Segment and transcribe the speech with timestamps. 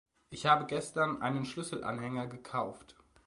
[0.31, 2.95] Ich habe gestern einen Schlüsselanhänger gekauft.